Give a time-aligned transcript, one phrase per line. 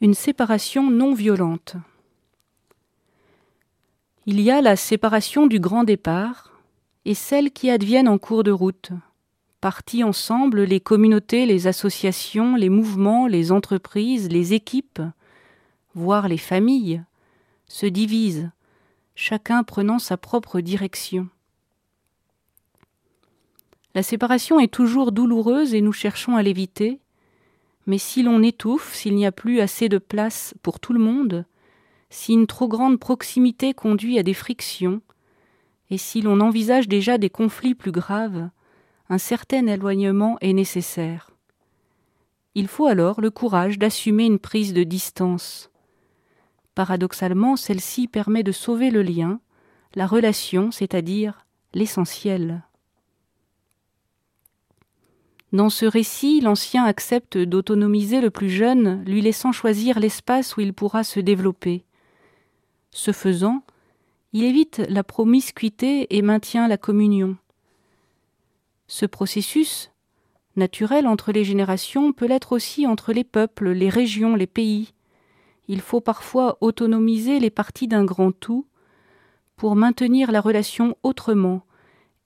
[0.00, 1.76] Une séparation non violente.
[4.26, 6.52] Il y a la séparation du grand départ
[7.04, 8.90] et celle qui adviennent en cours de route.
[9.60, 15.00] Partis ensemble, les communautés, les associations, les mouvements, les entreprises, les équipes,
[15.94, 17.02] voire les familles,
[17.68, 18.50] se divisent,
[19.14, 21.28] chacun prenant sa propre direction.
[23.94, 27.00] La séparation est toujours douloureuse et nous cherchons à l'éviter,
[27.86, 31.44] mais si l'on étouffe, s'il n'y a plus assez de place pour tout le monde,
[32.10, 35.02] si une trop grande proximité conduit à des frictions,
[35.90, 38.48] et si l'on envisage déjà des conflits plus graves,
[39.08, 41.30] un certain éloignement est nécessaire.
[42.54, 45.70] Il faut alors le courage d'assumer une prise de distance.
[46.74, 49.40] Paradoxalement, celle-ci permet de sauver le lien,
[49.94, 52.62] la relation, c'est-à-dire l'essentiel.
[55.54, 60.74] Dans ce récit, l'ancien accepte d'autonomiser le plus jeune, lui laissant choisir l'espace où il
[60.74, 61.84] pourra se développer.
[62.90, 63.62] Ce faisant,
[64.32, 67.36] il évite la promiscuité et maintient la communion.
[68.88, 69.92] Ce processus,
[70.56, 74.92] naturel entre les générations, peut l'être aussi entre les peuples, les régions, les pays.
[75.68, 78.66] Il faut parfois autonomiser les parties d'un grand tout
[79.54, 81.62] pour maintenir la relation autrement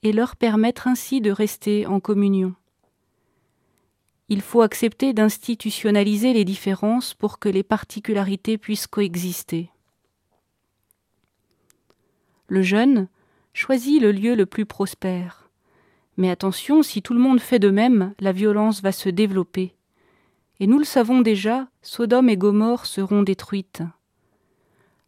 [0.03, 2.55] et leur permettre ainsi de rester en communion.
[4.31, 9.70] Il faut accepter d'institutionnaliser les différences pour que les particularités puissent coexister.
[12.48, 13.09] Le jeune
[13.55, 15.48] choisit le lieu le plus prospère.
[16.19, 19.75] Mais attention, si tout le monde fait de même, la violence va se développer.
[20.61, 23.83] Et nous le savons déjà, Sodome et Gomorre seront détruites.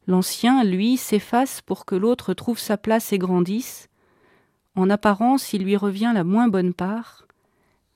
[0.07, 3.89] L'ancien, lui, s'efface pour que l'autre trouve sa place et grandisse.
[4.77, 7.27] En apparence, il lui revient la moins bonne part,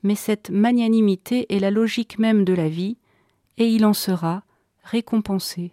[0.04, 2.96] mais cette magnanimité est la logique même de la vie,
[3.58, 4.44] et il en sera
[4.84, 5.72] récompensé.